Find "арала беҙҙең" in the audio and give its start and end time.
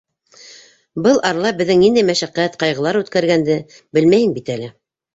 1.31-1.79